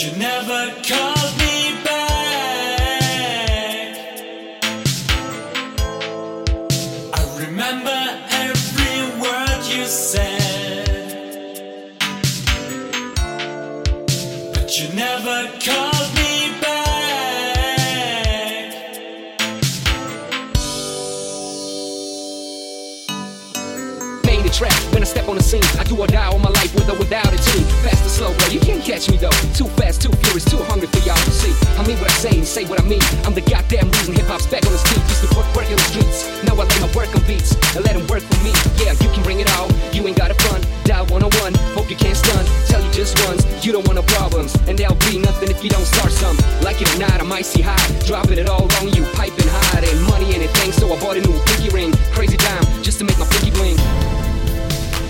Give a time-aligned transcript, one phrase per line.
[0.00, 1.98] you never called me back.
[7.12, 7.98] I remember
[8.30, 10.86] every word you said,
[14.54, 16.78] but you never called me back.
[24.24, 25.64] Made a track when I step on the scene.
[25.76, 27.64] I do or die all my life, with or without a team.
[27.82, 29.34] Fast or slow, but you can't catch me though.
[29.54, 31.52] Too fast, too furious, too hungry for y'all to see.
[31.78, 33.02] I mean what I say and say what I mean.
[33.24, 35.02] I'm the goddamn reason hip hop's back on its feet.
[35.08, 36.26] Used to work in the streets.
[36.44, 38.52] Now I lay my work on beats and let them work for me.
[38.78, 39.70] Yeah, you can bring it all.
[39.92, 40.66] You ain't got a front.
[40.84, 41.54] Dial 101.
[41.74, 42.44] Hope you can't stun.
[42.68, 43.42] Tell you just once.
[43.64, 44.54] You don't want no problems.
[44.68, 46.36] And there'll be nothing if you don't start some.
[46.62, 47.82] Like it or not, I'm icy high.
[48.06, 49.02] Dropping it all on you.
[49.18, 50.76] Piping hot and money and things.
[50.76, 51.92] So I bought a new pinky ring.
[52.12, 53.78] Crazy time just to make my pinky bling.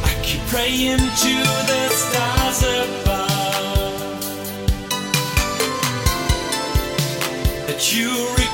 [0.06, 1.32] I keep praying to
[1.68, 3.07] the stars above
[7.68, 8.47] that you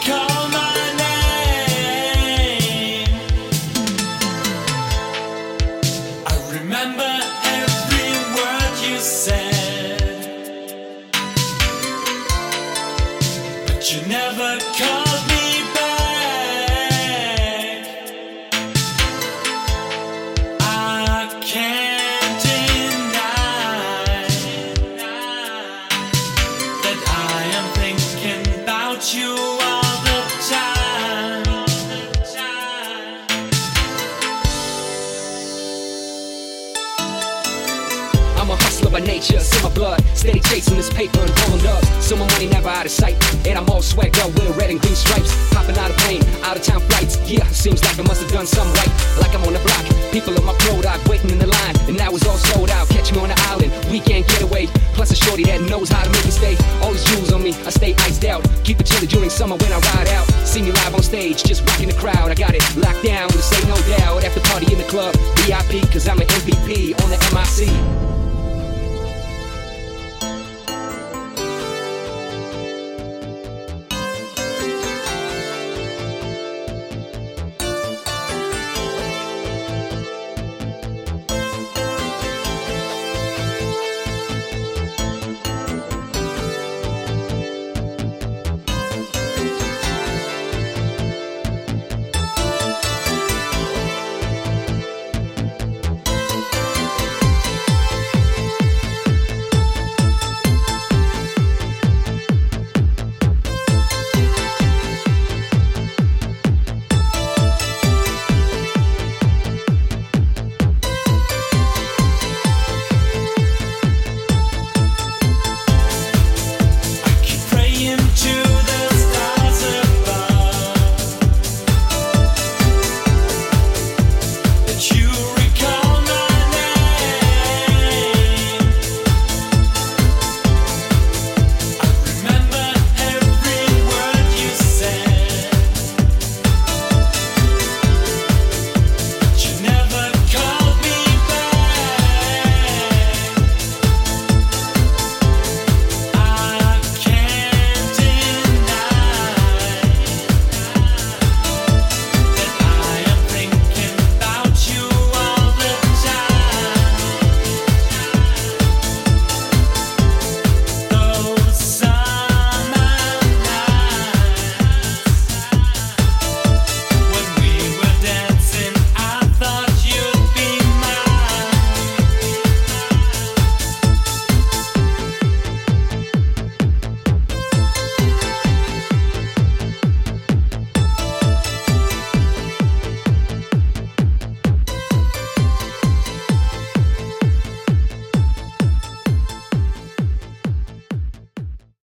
[38.95, 39.99] by nature, it's in my blood.
[40.15, 41.83] Steady chasing this paper and rolling up.
[41.99, 43.19] So my money never out of sight.
[43.45, 45.35] And I'm all swagged up with red and green stripes.
[45.51, 47.19] Hopping out of plane, out of town flights.
[47.27, 48.95] Yeah, seems like I must have done something right.
[49.19, 49.83] Like I'm on the block.
[50.15, 51.75] People on my product waiting in the line.
[51.91, 52.87] And now it's all sold out.
[52.89, 54.71] Catch me on the island, weekend getaway.
[54.95, 56.55] Plus a shorty that knows how to make it stay.
[56.79, 58.47] All these jewels on me, I stay iced out.
[58.63, 60.31] Keep it chilly during summer when I ride out.
[60.47, 62.31] See me live on stage, just rocking the crowd.
[62.31, 64.23] I got it locked down, this ain't no doubt.
[64.23, 68.15] After party in the club, VIP, cause I'm an MVP on the MIC.